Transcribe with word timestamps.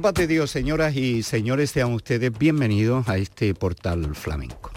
la 0.00 0.12
paz 0.12 0.14
de 0.14 0.26
Dios, 0.26 0.50
señoras 0.50 0.96
y 0.96 1.22
señores, 1.22 1.72
sean 1.72 1.92
ustedes 1.92 2.32
bienvenidos 2.38 3.06
a 3.06 3.18
este 3.18 3.52
portal 3.52 4.14
flamenco. 4.14 4.70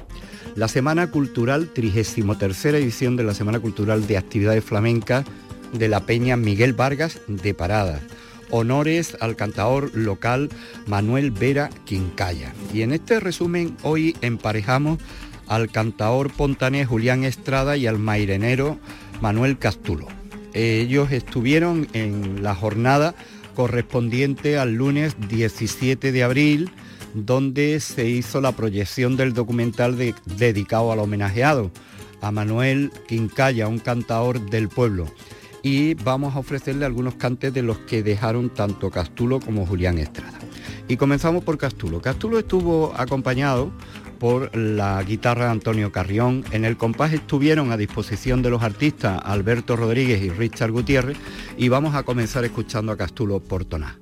La 0.57 0.67
Semana 0.67 1.11
Cultural, 1.11 1.69
33 1.73 2.65
edición 2.65 3.15
de 3.15 3.23
la 3.23 3.33
Semana 3.33 3.61
Cultural 3.61 4.05
de 4.05 4.17
Actividades 4.17 4.65
Flamencas 4.65 5.23
de 5.71 5.87
la 5.87 6.01
Peña 6.01 6.35
Miguel 6.35 6.73
Vargas 6.73 7.21
de 7.27 7.53
Parada. 7.53 8.01
Honores 8.49 9.15
al 9.21 9.37
cantador 9.37 9.95
local 9.95 10.49
Manuel 10.87 11.31
Vera 11.31 11.69
Quincaya. 11.85 12.53
Y 12.73 12.81
en 12.81 12.91
este 12.91 13.21
resumen 13.21 13.77
hoy 13.81 14.17
emparejamos 14.19 14.99
al 15.47 15.71
cantador 15.71 16.33
pontanés 16.33 16.89
Julián 16.89 17.23
Estrada 17.23 17.77
y 17.77 17.87
al 17.87 17.97
mairenero 17.97 18.77
Manuel 19.21 19.57
Castulo. 19.57 20.05
Ellos 20.53 21.13
estuvieron 21.13 21.87
en 21.93 22.43
la 22.43 22.55
jornada 22.55 23.15
correspondiente 23.53 24.57
al 24.57 24.73
lunes 24.73 25.15
17 25.29 26.11
de 26.11 26.23
abril, 26.23 26.71
donde 27.13 27.79
se 27.79 28.07
hizo 28.07 28.41
la 28.41 28.53
proyección 28.53 29.15
del 29.15 29.33
documental 29.33 29.97
dedicado 30.25 30.91
al 30.91 30.99
homenajeado, 30.99 31.71
a 32.21 32.31
Manuel 32.31 32.91
Quincaya, 33.07 33.67
un 33.67 33.79
cantador 33.79 34.39
del 34.49 34.69
pueblo. 34.69 35.05
Y 35.61 35.93
vamos 35.93 36.35
a 36.35 36.39
ofrecerle 36.39 36.85
algunos 36.85 37.15
cantes 37.15 37.53
de 37.53 37.61
los 37.61 37.77
que 37.79 38.03
dejaron 38.03 38.49
tanto 38.49 38.91
Castulo 38.91 39.39
como 39.39 39.65
Julián 39.65 39.97
Estrada. 39.97 40.39
Y 40.87 40.97
comenzamos 40.97 41.43
por 41.43 41.57
Castulo. 41.57 42.01
Castulo 42.01 42.39
estuvo 42.39 42.93
acompañado 42.97 43.71
por 44.23 44.55
la 44.55 45.03
guitarra 45.03 45.51
Antonio 45.51 45.91
Carrión. 45.91 46.45
En 46.51 46.63
el 46.63 46.77
compás 46.77 47.11
estuvieron 47.11 47.73
a 47.73 47.77
disposición 47.77 48.41
de 48.41 48.51
los 48.51 48.63
artistas 48.63 49.21
Alberto 49.21 49.75
Rodríguez 49.75 50.21
y 50.21 50.29
Richard 50.29 50.71
Gutiérrez 50.71 51.17
y 51.57 51.67
vamos 51.67 51.93
a 51.93 52.03
comenzar 52.03 52.45
escuchando 52.45 52.93
a 52.93 52.95
Castulo 52.95 53.41
Portoná. 53.41 53.99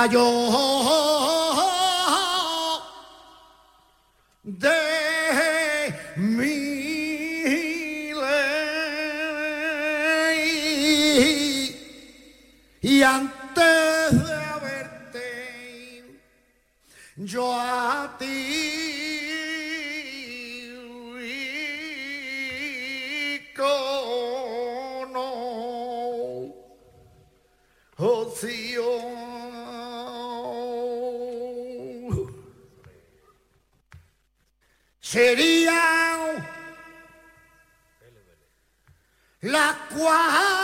Gallo 0.00 0.28
de 4.42 5.94
mi 6.16 8.12
ley. 8.14 8.70
Y 12.80 13.02
antes 13.02 14.12
de 14.12 14.42
verte, 14.62 16.20
yo 17.16 17.52
a 17.52 18.16
ti. 18.18 18.89
La 40.00 40.59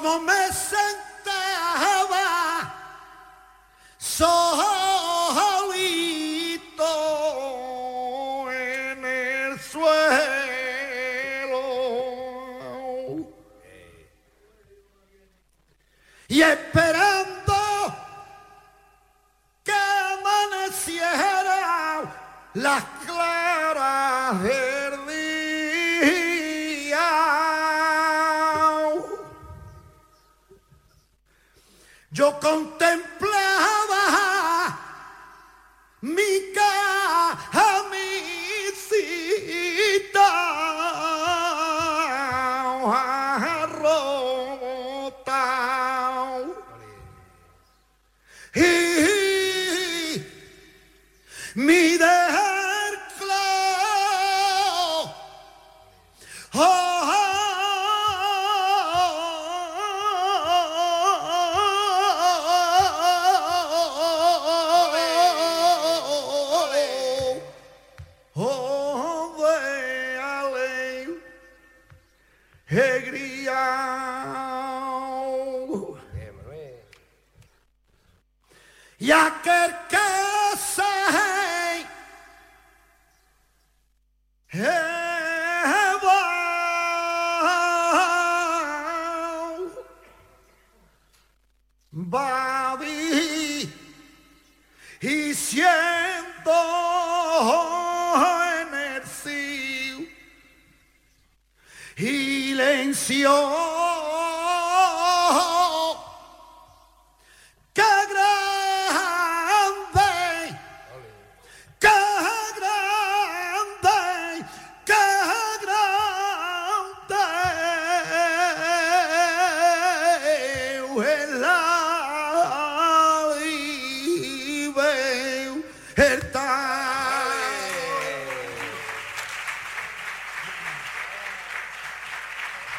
como 0.00 0.20
me 0.20 0.48
sentaba 0.52 1.01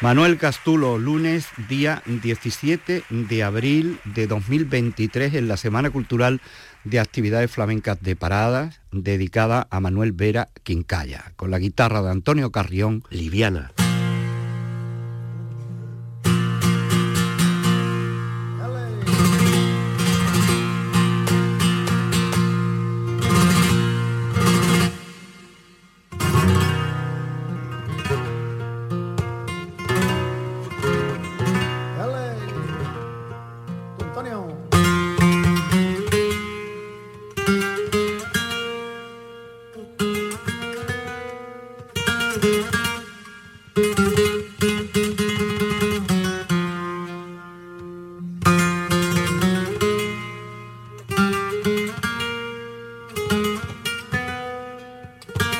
Manuel 0.04 0.36
Castulo, 0.36 0.98
lunes 0.98 1.46
día 1.66 2.02
17 2.04 3.04
de 3.08 3.42
abril 3.42 3.98
de 4.04 4.26
2023 4.26 5.32
en 5.32 5.48
la 5.48 5.56
Semana 5.56 5.88
Cultural 5.88 6.42
de 6.84 7.00
Actividades 7.00 7.50
Flamencas 7.50 8.02
de 8.02 8.14
Paradas, 8.14 8.82
dedicada 8.92 9.66
a 9.70 9.80
Manuel 9.80 10.12
Vera 10.12 10.50
Quincaya, 10.62 11.32
con 11.36 11.50
la 11.50 11.58
guitarra 11.58 12.02
de 12.02 12.10
Antonio 12.10 12.52
Carrión, 12.52 13.02
Liviana. 13.08 13.72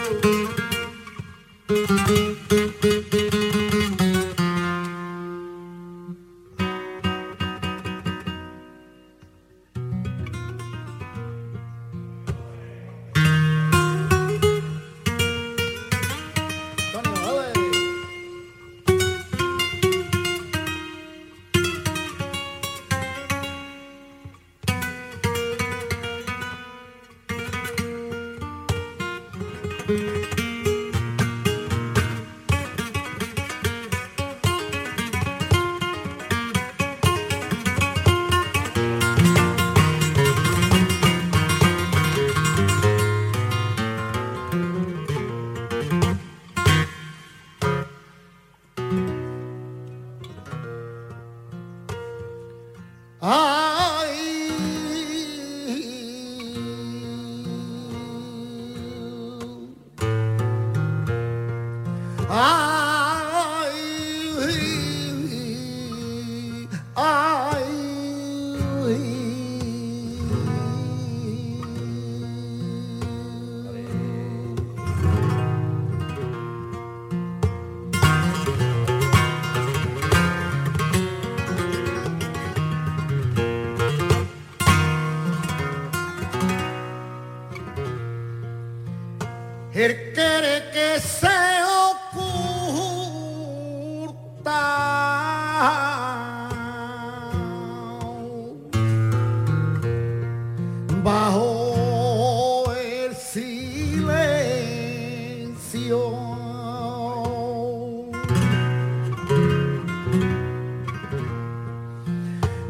Antonio, 0.04 0.43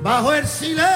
Bajo 0.02 0.34
el 0.34 0.46
silencio. 0.46 0.93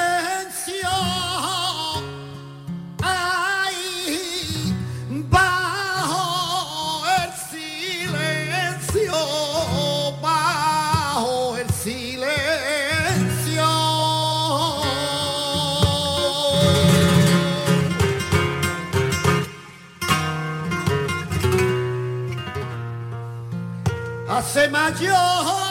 Hace 24.68 25.04
mayores 25.08 25.67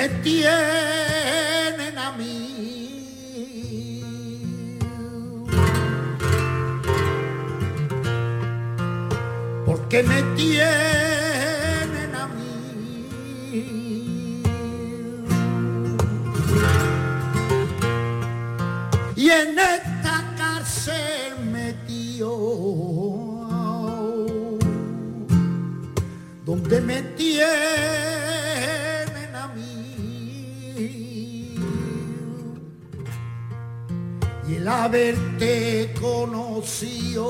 me 0.00 0.08
tienen 0.22 1.98
a 1.98 2.12
mí. 2.12 2.26
Porque 9.66 10.02
me 10.02 10.22
tienen 10.36 11.19
haberte 34.90 35.94
conocido 36.00 37.22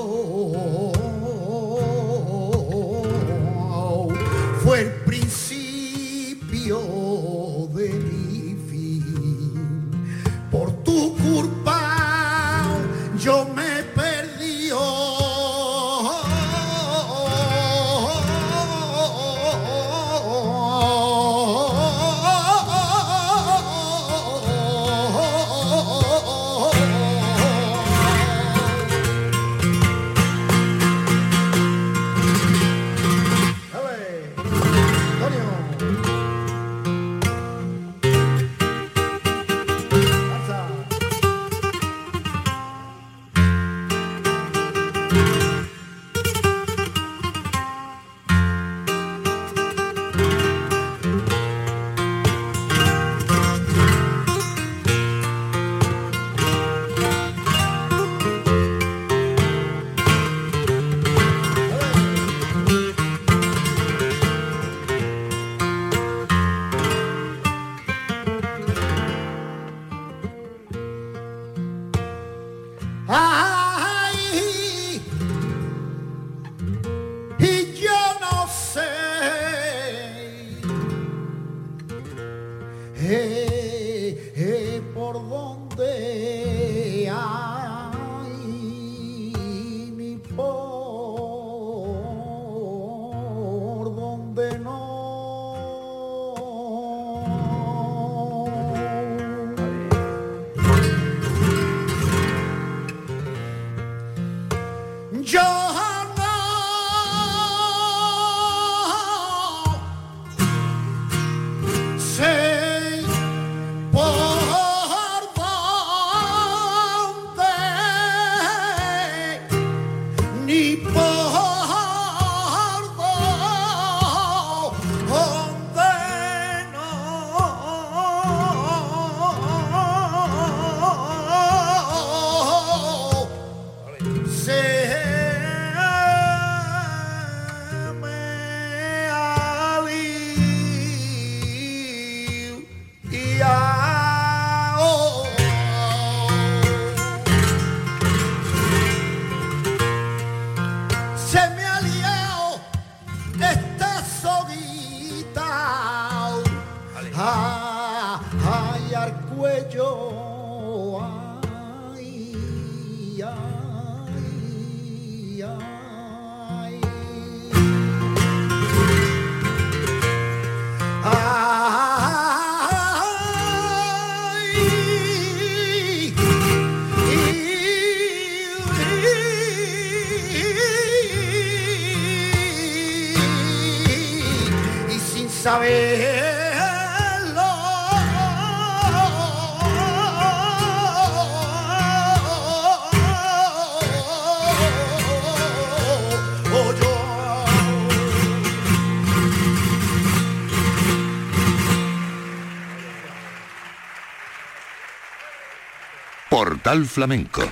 Portal 206.71 206.87
Flamenco 206.87 207.43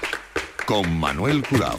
con 0.65 0.97
Manuel 0.97 1.43
Curao. 1.43 1.75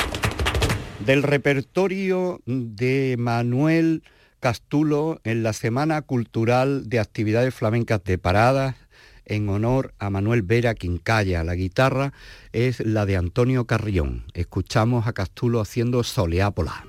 Del 1.06 1.24
repertorio 1.24 2.42
de 2.46 3.16
Manuel 3.18 4.04
Castulo 4.42 5.22
en 5.24 5.42
la 5.42 5.54
Semana 5.54 6.02
Cultural 6.02 6.90
de 6.90 7.00
Actividades 7.00 7.56
Flamencas 7.56 8.04
de 8.04 8.18
Paradas 8.18 8.76
en 9.24 9.48
honor 9.48 9.94
a 10.00 10.10
Manuel 10.10 10.42
Vera 10.42 10.74
Quincalla. 10.74 11.46
La 11.46 11.56
guitarra 11.56 12.12
es 12.52 12.82
la 12.82 13.06
de 13.06 13.16
Antonio 13.16 13.66
Carrión. 13.66 14.26
Escuchamos 14.34 15.08
a 15.08 15.14
Castulo 15.14 15.62
haciendo 15.62 16.04
Soleápola. 16.04 16.84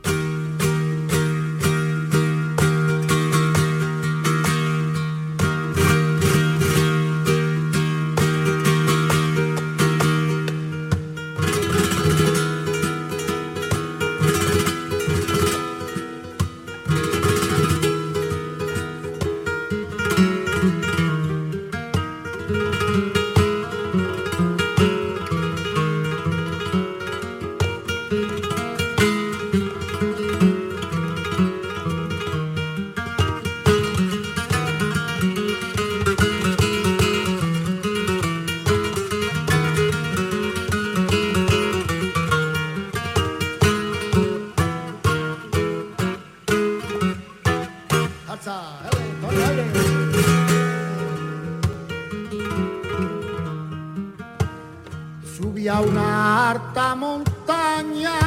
A 55.69 55.81
una 55.81 56.51
harta 56.51 56.95
montaña 56.95 58.19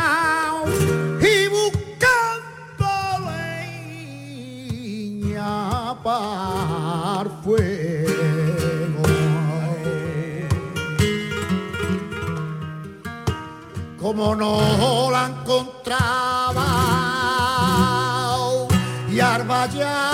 y 1.19 1.47
buscando 1.47 2.85
leña 5.25 5.95
para 6.03 7.29
fuego. 7.43 9.03
Como 13.99 14.35
no 14.35 15.09
la 15.11 15.27
encontraba 15.27 16.67
y 19.09 19.19
arballao 19.19 20.12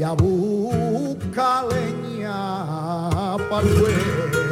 y 0.00 0.02
a 0.02 0.12
buscar 0.12 1.66
leña 1.68 3.36
para 3.50 3.66
el 3.68 4.49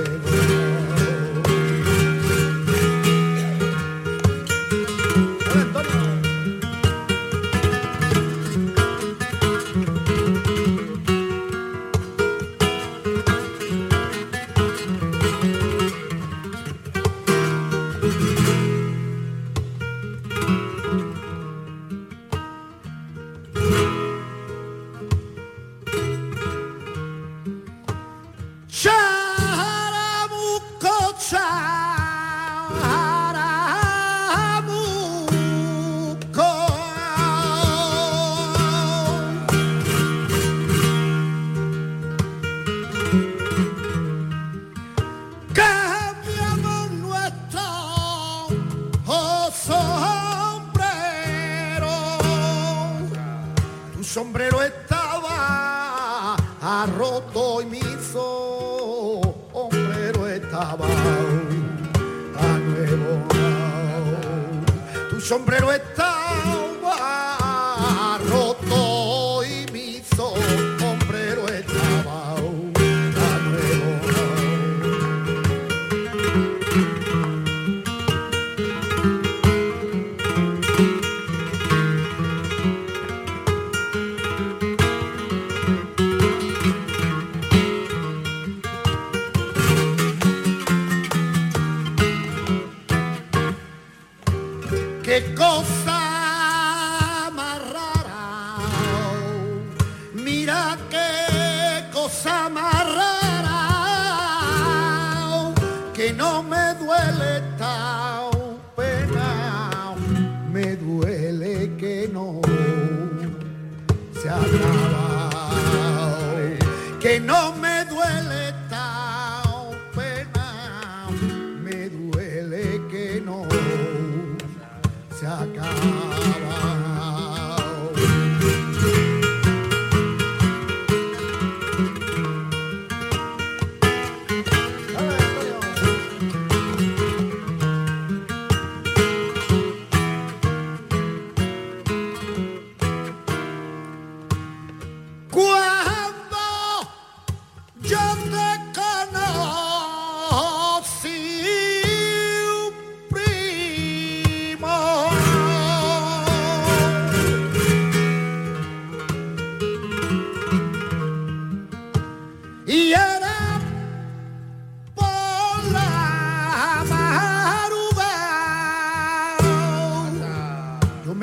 Sombrero 65.20 65.72
estaba 65.72 66.58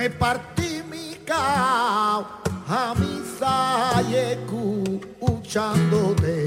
me 0.06 0.12
partí 0.12 0.84
mi 0.88 1.15
cao 1.26 2.28
a 2.68 2.94
mi 3.00 3.24
sayeku 3.39 4.84
escuchándote 5.02 6.46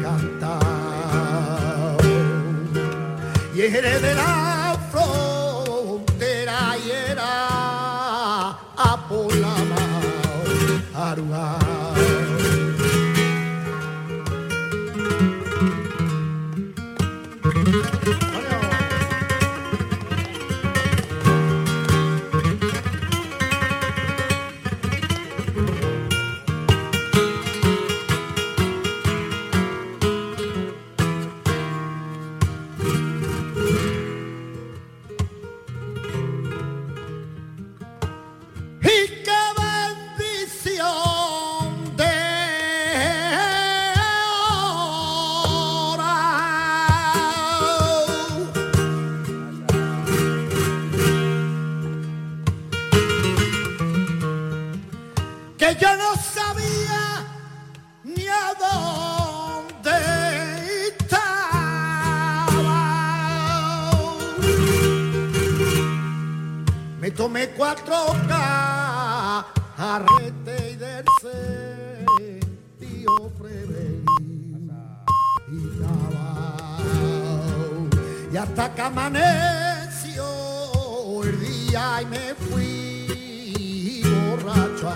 cantar. 0.00 1.96
Y 3.52 3.62
eres 3.62 4.00
de 4.02 4.14
la 4.14 4.78
frontera 4.92 6.76
y 6.84 6.90
era 7.10 8.50
a 8.76 9.08
por 9.08 9.32
Tomé 67.22 67.50
cuatro 67.50 67.94
K, 68.26 69.46
arrete 69.78 70.72
y 70.72 70.74
del 70.74 71.04
sentido 72.80 73.30
prevení 73.40 74.68
y 75.48 75.58
tabao. 75.80 76.82
Y 78.32 78.36
hasta 78.36 78.74
que 78.74 78.82
amaneció 78.82 80.24
el 81.22 81.38
día 81.38 82.02
y 82.02 82.06
me 82.06 82.34
fui 82.34 84.02
borracho. 84.02 84.92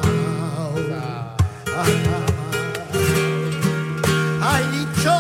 Ay, 4.42 4.64
dicho. 4.72 5.14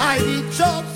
Ay, 0.00 0.20
dichoso. 0.24 0.95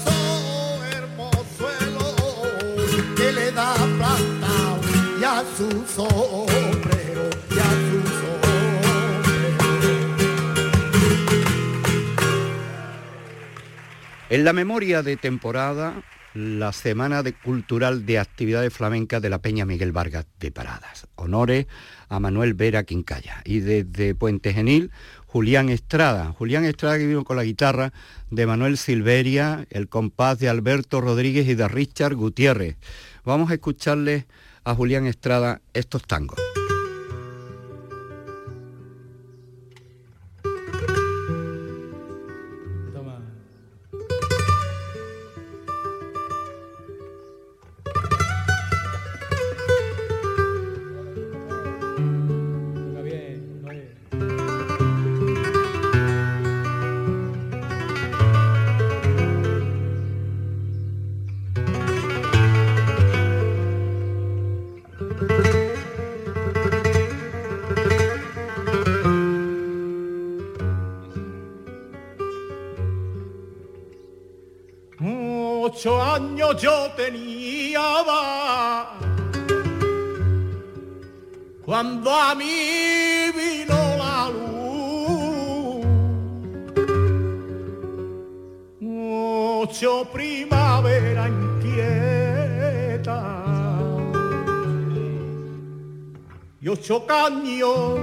En 14.30 14.44
la 14.44 14.52
memoria 14.52 15.02
de 15.02 15.16
temporada, 15.16 16.02
la 16.34 16.72
Semana 16.72 17.24
de 17.24 17.32
Cultural 17.32 18.06
de 18.06 18.20
Actividades 18.20 18.72
Flamencas 18.72 19.20
de 19.20 19.28
la 19.28 19.42
Peña 19.42 19.64
Miguel 19.64 19.90
Vargas 19.90 20.26
de 20.38 20.52
Paradas. 20.52 21.08
Honores 21.16 21.66
a 22.08 22.20
Manuel 22.20 22.54
Vera 22.54 22.84
Quincaya. 22.84 23.42
Y 23.44 23.58
desde 23.58 24.14
Puente 24.14 24.52
Genil, 24.54 24.92
Julián 25.26 25.68
Estrada. 25.68 26.32
Julián 26.38 26.64
Estrada 26.64 26.98
que 26.98 27.06
vino 27.06 27.24
con 27.24 27.36
la 27.36 27.44
guitarra 27.44 27.92
de 28.30 28.46
Manuel 28.46 28.78
Silveria, 28.78 29.66
el 29.70 29.88
compás 29.88 30.38
de 30.38 30.48
Alberto 30.48 31.00
Rodríguez 31.00 31.48
y 31.48 31.54
de 31.54 31.66
Richard 31.66 32.14
Gutiérrez. 32.14 32.76
Vamos 33.24 33.50
a 33.50 33.54
escucharle 33.54 34.26
a 34.64 34.74
Julián 34.74 35.06
Estrada 35.06 35.60
estos 35.72 36.02
tangos. 36.06 36.38
Cuando 81.80 82.12
a 82.14 82.34
mí 82.34 83.30
vino 83.34 83.96
la 83.96 84.28
luz. 84.28 85.86
Ocho 89.62 90.06
primavera 90.12 91.26
inquieta 91.26 93.18
y 96.60 96.68
ocho 96.68 97.06
caños 97.06 98.00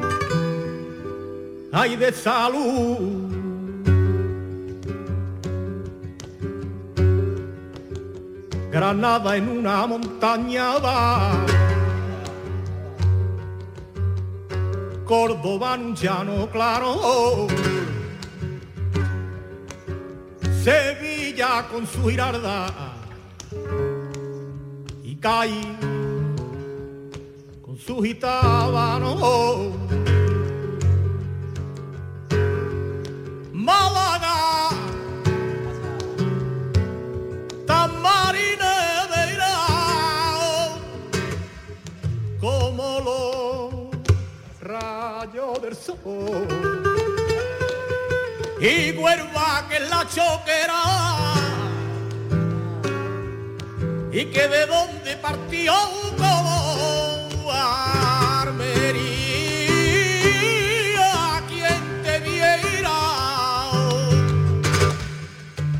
hay 1.71 1.95
de 1.97 2.11
salud. 2.13 3.31
Granada 8.71 9.37
en 9.37 9.49
una 9.49 9.85
montaña 9.85 10.79
va. 10.79 11.56
Córdoba 15.07 15.75
un 15.75 15.95
llano 15.95 16.49
claro. 16.51 17.47
Sevilla 20.61 21.65
con 21.71 21.87
su 21.87 22.09
girarda. 22.09 22.67
Y 25.05 25.15
Cai 25.15 25.61
con 27.61 27.77
su 27.77 28.01
gitábano. 28.03 29.86
Y 48.59 48.91
Huelva 48.91 49.65
que 49.69 49.79
la 49.79 50.05
choquera. 50.07 50.83
Y 54.11 54.25
que 54.25 54.47
de 54.47 54.65
donde 54.65 55.15
partió 55.17 55.73
como 56.17 57.51
armería. 57.51 58.97
Quien 61.47 62.03
te 62.03 62.19
viera 62.19 62.99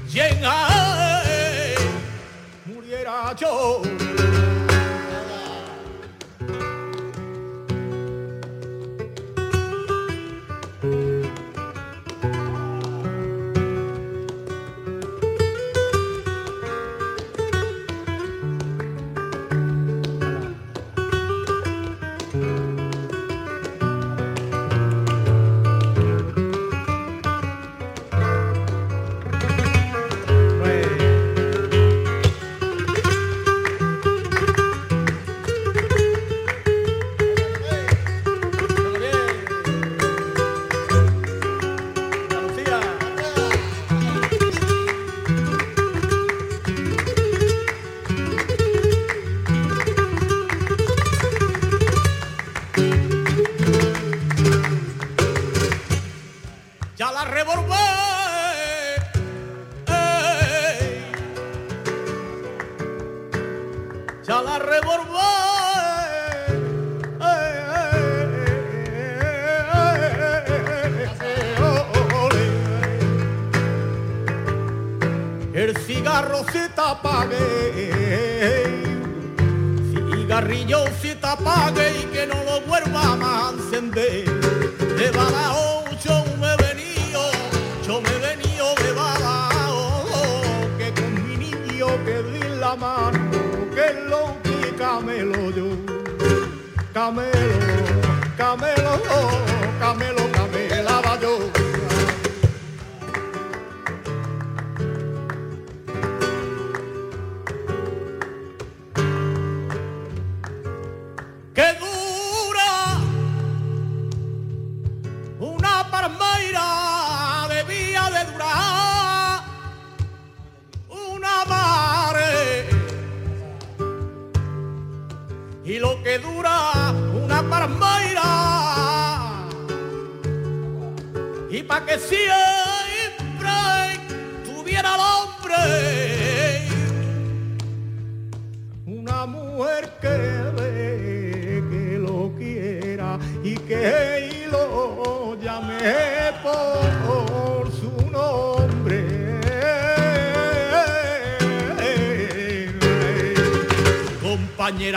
llega 0.08 1.24
muriera 2.66 3.36
yo 3.36 3.82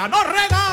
no 0.08 0.24
rega. 0.24 0.69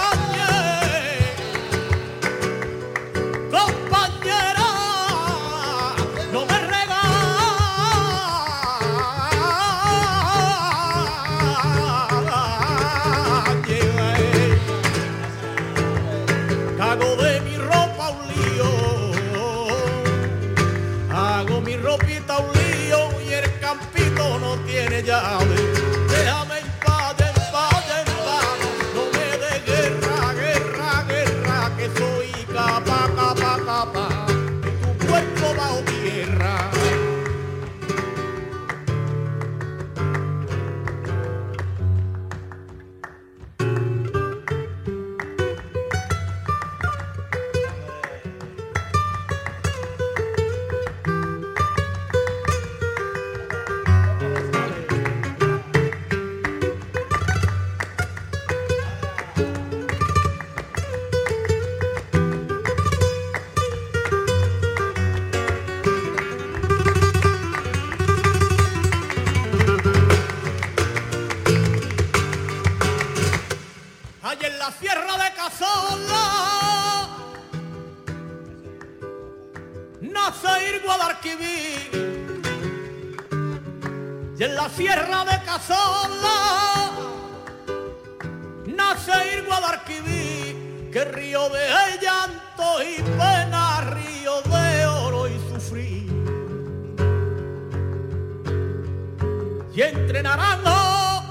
Y 99.78 99.82
entre 99.84 100.24
naranjo 100.24 101.24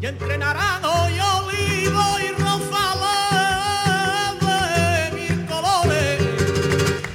y 0.00 0.06
entre 0.06 0.38
naranjo 0.38 1.10
y 1.10 1.18
olivo 1.18 2.04
y 2.20 2.28
rosales 2.40 3.18
de 4.40 5.16
mil 5.16 5.46
colores, 5.46 6.22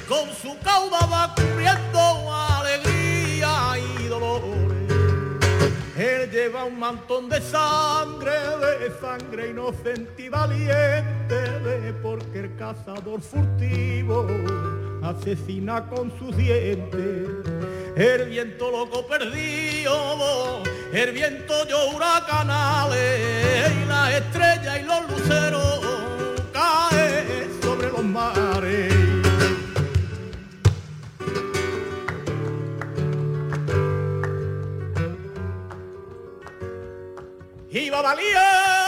con 0.10 0.30
su 0.36 0.60
cauda 0.60 1.06
va 1.06 1.34
cubriendo 1.36 2.34
alegría 2.34 3.78
y 3.78 4.08
dolores. 4.10 4.92
Él 5.96 6.30
lleva 6.30 6.66
un 6.66 6.78
mantón 6.78 7.30
de 7.30 7.40
sangre, 7.40 8.34
de 8.60 8.92
sangre 9.00 9.52
inocente 9.52 10.24
y 10.24 10.28
valiente, 10.28 11.36
de 11.62 11.94
porque 12.04 12.42
el 12.42 12.56
cazador 12.58 13.22
furtivo 13.22 14.28
asesina 15.04 15.88
con 15.88 16.12
sus 16.18 16.36
dientes. 16.36 17.28
El 17.96 18.30
viento 18.30 18.72
loco 18.72 19.06
perdido, 19.06 20.64
el 20.92 21.12
viento 21.12 21.68
yo 21.68 21.90
huracanales 21.90 23.72
y 23.72 23.86
las 23.88 24.14
estrellas 24.14 24.80
y 24.82 24.84
los 24.84 25.10
luceros 25.12 25.80
caen 26.52 27.50
sobre 27.62 27.90
los 27.92 28.04
mares. 28.04 28.94
Iba 37.70 38.02
valiente, 38.02 38.83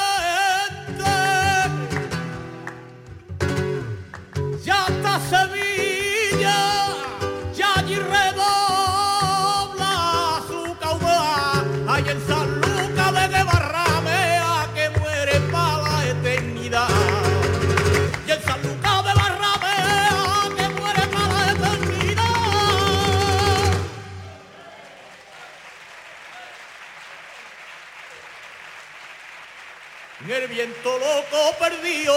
viento 30.56 30.98
loco 30.98 31.58
perdido, 31.60 32.16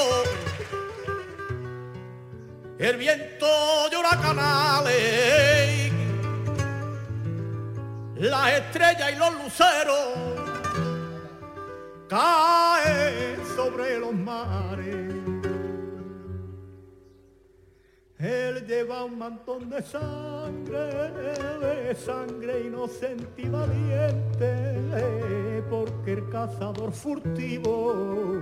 el 2.79 2.97
viento 2.97 3.91
llora 3.91 4.11
canales, 4.11 5.93
las 8.15 8.53
estrellas 8.53 9.13
y 9.13 9.17
los 9.17 9.35
luceros 9.43 10.09
caen 12.09 13.45
sobre 13.57 13.99
los 13.99 14.15
mares. 14.15 15.18
Él 18.19 18.67
lleva 18.67 19.05
un 19.05 19.17
mantón 19.17 19.71
de 19.71 19.81
sangre, 19.81 21.13
de 21.61 21.95
sangre 21.95 22.63
inocente 22.67 23.43
y 23.43 23.49
valiente, 23.49 25.63
porque 25.71 26.15
el 26.15 26.29
cazador 26.29 26.91
furtivo 26.91 28.41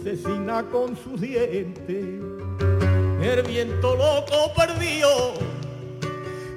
asesina 0.00 0.62
con 0.70 0.96
sus 0.96 1.20
dientes. 1.20 2.22
El 3.20 3.42
viento 3.46 3.96
loco 3.96 4.54
perdido, 4.56 5.34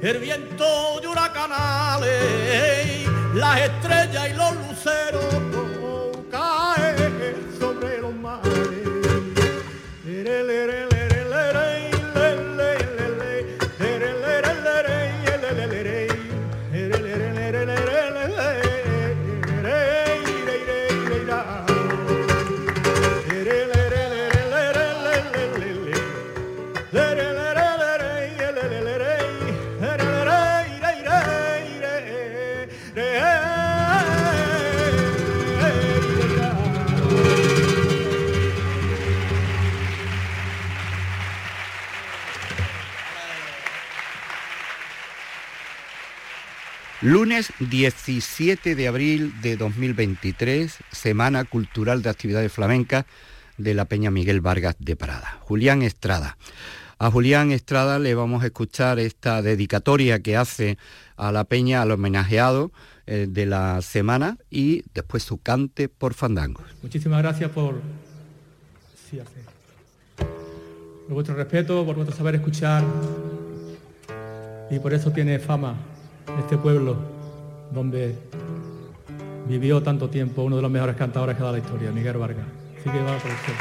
el 0.01 0.17
viento 0.19 1.01
y 1.03 1.05
huracanales, 1.05 3.05
las 3.35 3.63
estrellas 3.63 4.29
y 4.29 4.33
los 4.33 4.55
luceros 4.69 5.62
Lunes 47.13 47.53
17 47.59 48.73
de 48.73 48.87
abril 48.87 49.39
de 49.43 49.55
2023, 49.55 50.79
Semana 50.91 51.43
Cultural 51.43 52.01
de 52.01 52.09
Actividades 52.09 52.51
Flamencas 52.51 53.05
de 53.59 53.75
la 53.75 53.85
Peña 53.85 54.09
Miguel 54.09 54.41
Vargas 54.41 54.75
de 54.79 54.95
Parada. 54.95 55.37
Julián 55.41 55.83
Estrada. 55.83 56.39
A 56.97 57.11
Julián 57.11 57.51
Estrada 57.51 57.99
le 57.99 58.15
vamos 58.15 58.41
a 58.41 58.47
escuchar 58.47 58.97
esta 58.97 59.43
dedicatoria 59.43 60.23
que 60.23 60.35
hace 60.35 60.79
a 61.15 61.31
la 61.31 61.43
Peña, 61.43 61.83
al 61.83 61.91
homenajeado 61.91 62.71
eh, 63.05 63.27
de 63.29 63.45
la 63.45 63.83
semana 63.83 64.39
y 64.49 64.83
después 64.95 65.21
su 65.21 65.37
cante 65.37 65.89
por 65.89 66.15
fandangos. 66.15 66.65
Muchísimas 66.81 67.21
gracias 67.21 67.51
por... 67.51 67.79
Sí, 69.07 69.19
hace. 69.19 69.37
por 70.15 71.13
vuestro 71.13 71.35
respeto, 71.35 71.85
por 71.85 71.95
vuestro 71.95 72.17
saber 72.17 72.33
escuchar 72.33 72.83
y 74.71 74.79
por 74.79 74.95
eso 74.95 75.11
tiene 75.11 75.37
fama 75.37 75.75
este 76.39 76.57
pueblo 76.57 76.95
donde 77.71 78.17
vivió 79.47 79.81
tanto 79.81 80.09
tiempo 80.09 80.43
uno 80.43 80.55
de 80.57 80.61
los 80.61 80.71
mejores 80.71 80.95
cantadores 80.95 81.35
que 81.35 81.41
dado 81.41 81.53
la 81.53 81.59
historia, 81.59 81.91
Miguel 81.91 82.17
Vargas. 82.17 82.45
Así 82.79 82.89
que 82.89 82.99
va 83.01 83.17
por 83.17 83.31
usted. 83.31 83.53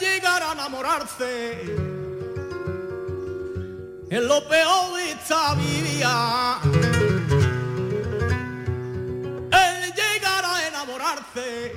Llegar 0.00 0.42
a 0.42 0.52
enamorarse 0.52 1.76
es 4.10 4.22
lo 4.22 4.48
peor 4.48 4.93
vida. 5.56 6.60
El 9.50 9.92
llegar 9.94 10.44
a 10.44 10.68
enamorarse 10.68 11.74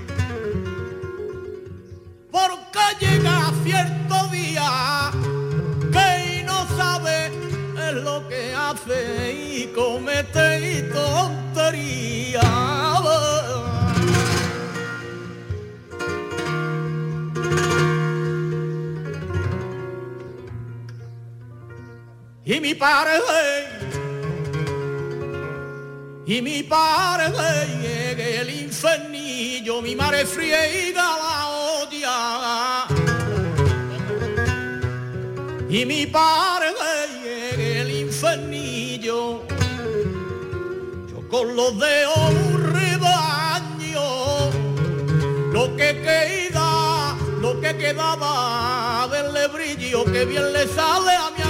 porque 2.30 2.86
llega 3.00 3.52
cierto 3.64 4.28
día 4.28 5.12
que 5.94 6.44
no 6.46 6.68
sabe 6.76 7.32
lo 7.94 8.28
que 8.28 8.54
hace 8.54 9.34
y 9.34 9.68
comete 9.74 10.90
tonterías. 10.94 12.87
Padre 22.78 23.14
y 26.26 26.42
mi 26.42 26.64
padre 26.64 27.32
llegue 27.82 28.42
el 28.42 28.50
infernillo 28.50 29.82
mi 29.82 29.96
madre 29.96 30.26
friega 30.26 31.04
la 31.18 31.48
olla 31.82 32.88
y 35.70 35.86
mi 35.86 36.06
padre 36.06 36.74
llegue 37.24 37.82
el 37.82 37.92
infernillo 37.92 39.42
yo 41.10 41.28
con 41.30 41.56
los 41.56 41.80
dedos 41.80 42.18
un 42.54 42.74
rebaño 42.74 44.52
lo 45.52 45.76
que 45.76 46.02
queda 46.02 47.16
lo 47.42 47.60
que 47.60 47.76
quedaba 47.76 49.08
del 49.12 49.34
lebrillo 49.34 50.06
que 50.06 50.26
bien 50.26 50.54
le 50.54 50.68
sale 50.68 51.16
a 51.16 51.32
mi 51.32 51.47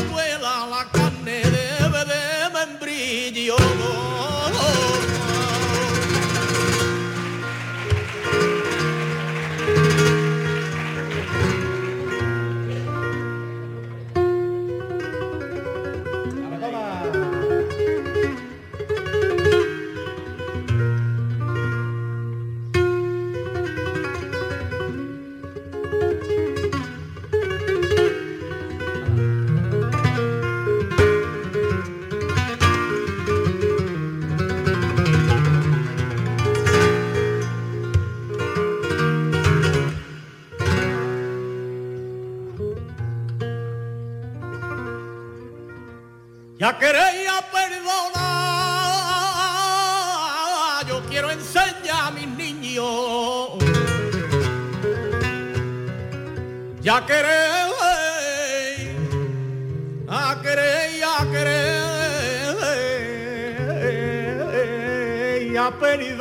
querer 65.79 66.17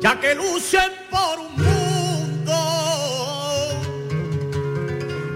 ya 0.00 0.20
que 0.20 0.34
lucen 0.34 0.92
por 1.10 1.38
un 1.38 1.56
mundo 1.56 2.54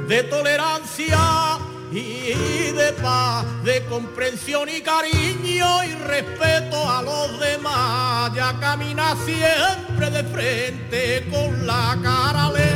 de 0.07 0.23
tolerancia 0.25 1.59
y 1.91 2.73
de 2.73 2.93
paz, 3.01 3.47
de 3.65 3.85
comprensión 3.87 4.69
y 4.69 4.83
cariño 4.83 5.85
y 5.85 5.95
respeto 5.95 6.89
a 6.89 7.01
los 7.03 7.41
demás. 7.41 8.35
Ya 8.35 8.59
camina 8.61 9.17
siempre 9.25 10.11
de 10.11 10.25
frente 10.25 11.27
con 11.31 11.67
la 11.67 11.99
cara 12.03 12.51
leve 12.51 12.68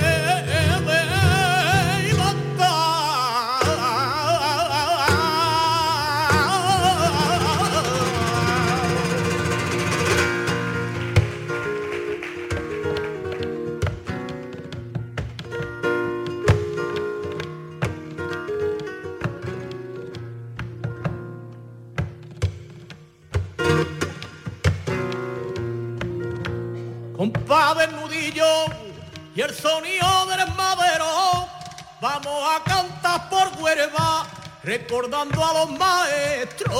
recordando 34.64 35.44
a 35.44 35.52
los 35.52 35.78
maestros, 35.78 36.72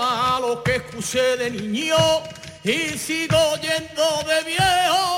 a 0.00 0.38
los 0.40 0.60
que 0.60 0.76
escuché 0.76 1.36
de 1.36 1.50
niño 1.50 1.96
y 2.62 2.96
sigo 2.98 3.36
oyendo 3.52 4.22
de 4.26 4.44
viejo. 4.44 5.15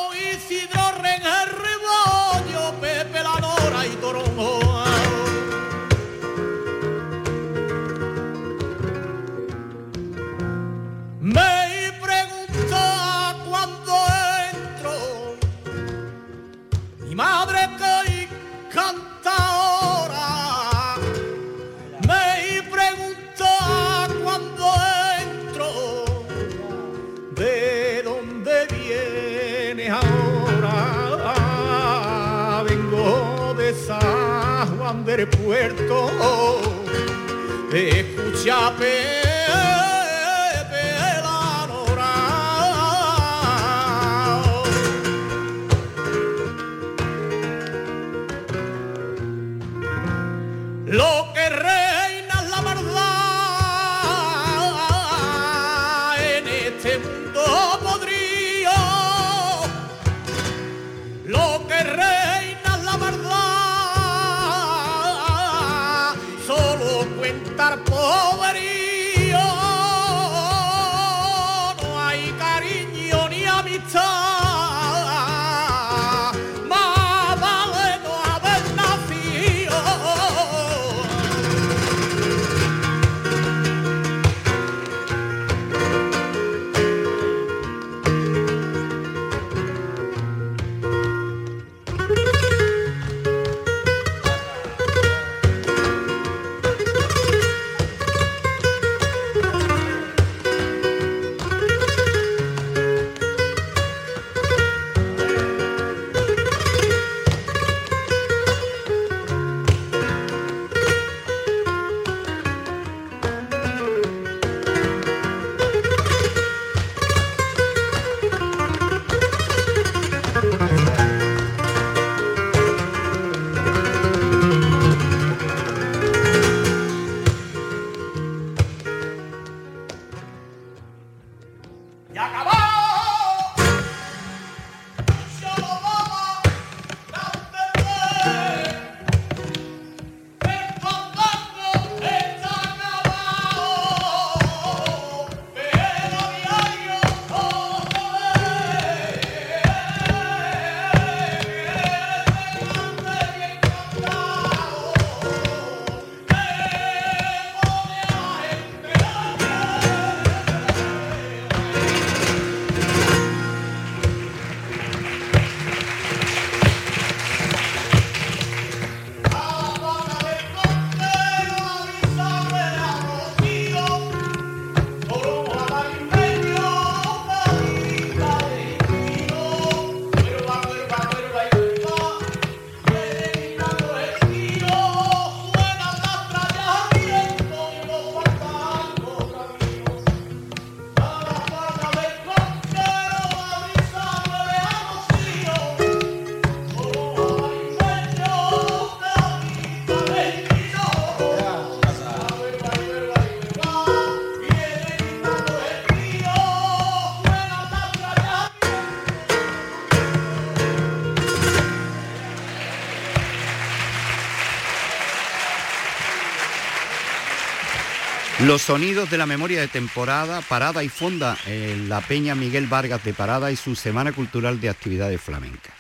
Los 218.46 218.62
sonidos 218.62 219.10
de 219.10 219.18
la 219.18 219.26
memoria 219.26 219.60
de 219.60 219.66
temporada, 219.66 220.42
Parada 220.42 220.84
y 220.84 220.88
Fonda, 220.88 221.36
en 221.46 221.88
la 221.88 222.00
Peña 222.00 222.36
Miguel 222.36 222.68
Vargas 222.68 223.02
de 223.02 223.12
Parada 223.12 223.50
y 223.50 223.56
su 223.56 223.74
Semana 223.74 224.12
Cultural 224.12 224.60
de 224.60 224.68
Actividades 224.68 225.20
Flamencas. 225.20 225.74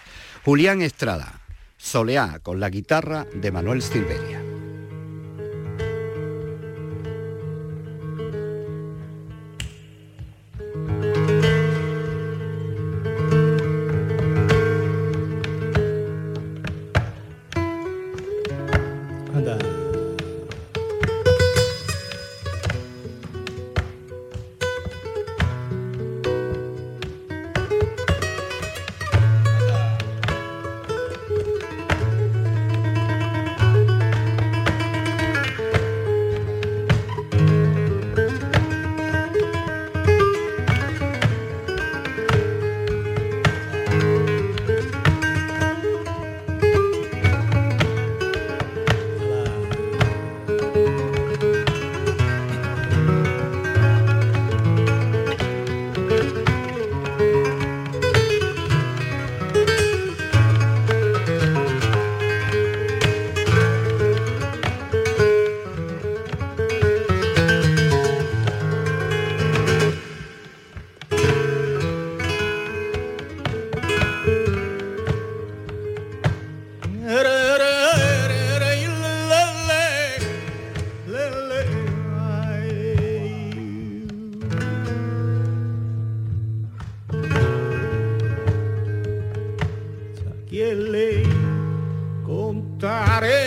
Julián 0.44 0.82
Estrada, 0.82 1.40
Soleá 1.76 2.40
con 2.42 2.58
la 2.58 2.68
guitarra 2.68 3.26
de 3.32 3.52
Manuel 3.52 3.80
Silveria. 3.80 4.37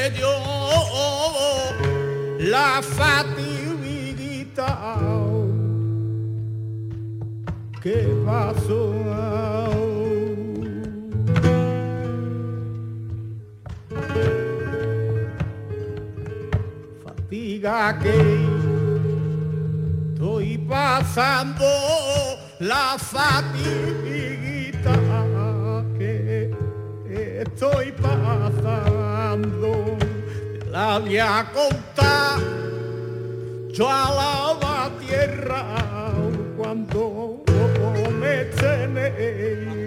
de 0.10 0.26
la 2.40 2.82
fatiguita 2.82 4.68
que 7.82 8.08
pasó. 8.26 8.94
Fatiga 17.04 18.00
que 18.00 18.18
estoy 20.14 20.58
pasando 20.58 21.66
la 22.60 22.98
fatiguita 22.98 23.34
que 25.98 26.52
estoy 27.44 27.92
pasando 27.92 29.71
había 30.82 31.46
contado 31.54 32.42
yo 33.72 33.88
a 33.88 34.58
la 34.60 34.90
tierra 35.00 35.64
cuando 36.58 37.44
me 38.20 38.46
tenéis 38.46 39.78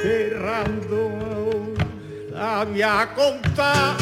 cerrando 0.00 1.00
había 2.38 3.12
contado 3.14 3.96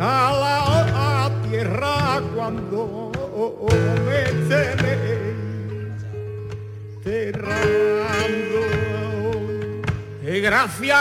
a 0.00 0.10
la 0.42 1.30
tierra 1.46 2.22
cuando 2.34 3.12
me 4.06 4.22
tenéis 4.48 5.92
cerrando 7.04 8.60
gracias 10.40 10.98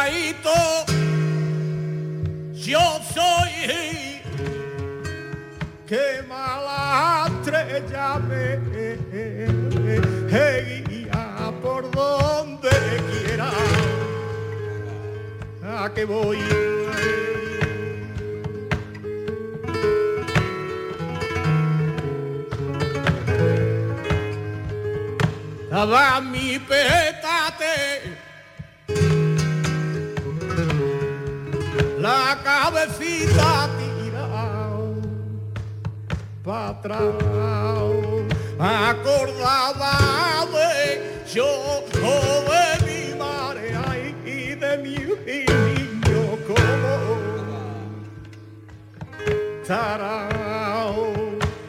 yo 2.63 2.79
soy 3.11 4.21
que 5.87 6.21
malastre 6.27 7.83
ya 7.91 8.19
me 8.19 8.59
guía 10.87 11.51
por 11.63 11.89
donde 11.89 12.69
quiera 13.09 13.49
a 15.63 15.91
que 15.91 16.05
voy. 16.05 16.37
Daba 25.71 26.21
mi 26.21 26.59
petate 26.59 27.90
la 32.01 32.35
cabecita 32.43 33.69
tirado 33.77 34.95
para 36.43 36.69
atrás, 36.69 36.99
acordaba 38.59 39.93
de 40.51 41.21
yo 41.31 41.83
de 42.49 42.65
mi 42.87 43.15
madre 43.19 43.69
y 44.25 44.55
de 44.55 44.77
mi 44.79 44.97
niño 45.27 46.21
como 46.47 46.93
tarao, 49.67 51.13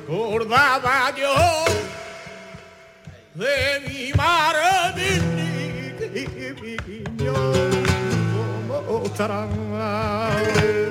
acordaba 0.02 1.14
yo 1.14 1.34
de 3.34 3.80
mi 3.86 4.12
madre 4.14 4.96
y 6.14 6.28
de 6.38 6.54
mi 6.54 6.76
niño. 6.86 7.81
estará. 9.12 10.81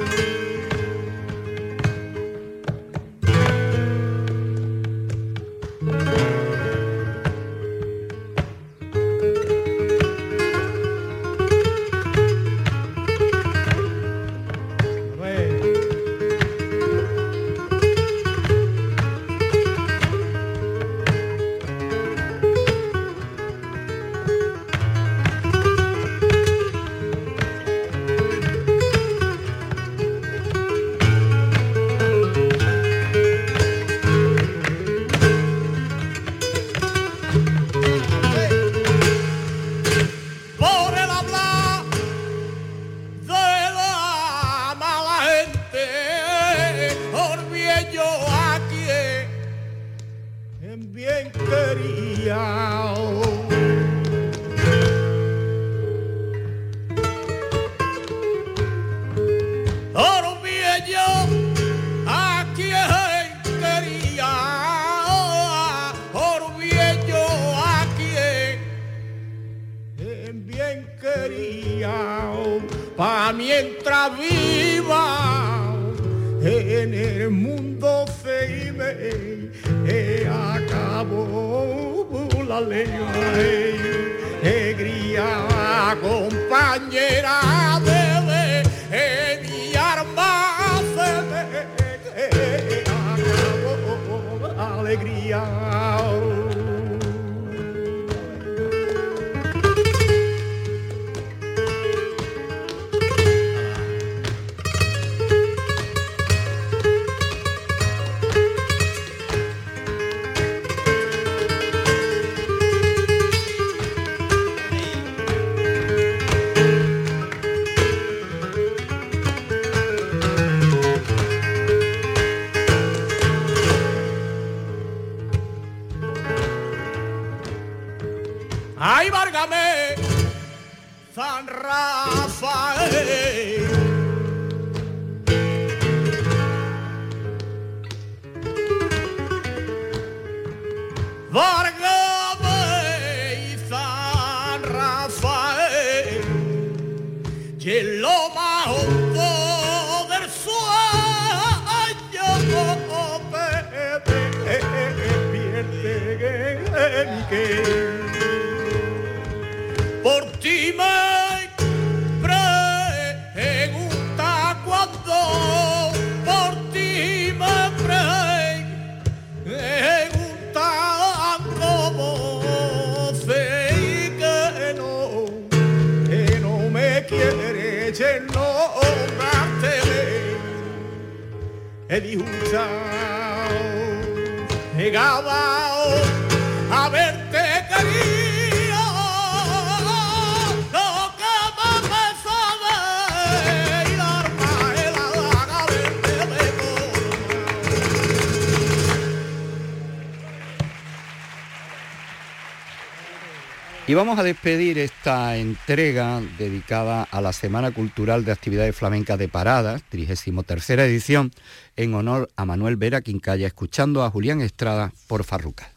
Y 203.91 203.93
vamos 203.93 204.17
a 204.17 204.23
despedir 204.23 204.79
esta 204.79 205.35
entrega 205.35 206.21
dedicada 206.37 207.03
a 207.11 207.19
la 207.19 207.33
Semana 207.33 207.71
Cultural 207.71 208.23
de 208.23 208.31
Actividades 208.31 208.73
Flamencas 208.73 209.19
de 209.19 209.27
Paradas, 209.27 209.83
33 209.89 210.69
edición, 210.79 211.33
en 211.75 211.93
honor 211.93 212.29
a 212.37 212.45
Manuel 212.45 212.77
Vera 212.77 213.01
Quincalla, 213.01 213.47
escuchando 213.47 214.05
a 214.05 214.09
Julián 214.09 214.39
Estrada 214.39 214.93
por 215.09 215.25
Farruca. 215.25 215.73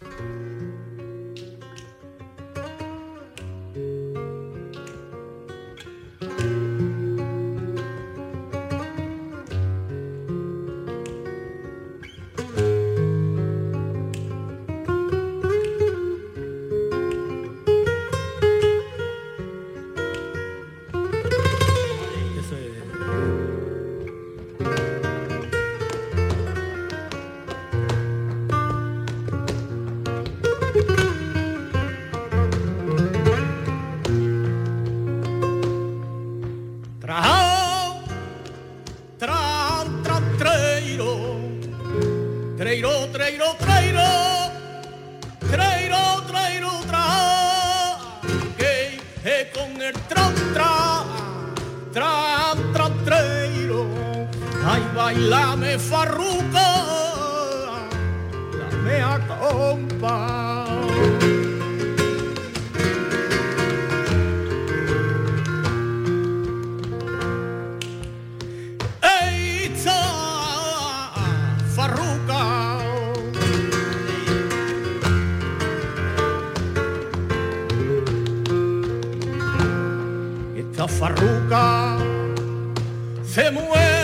Se 83.34 83.50
muere 83.50 84.03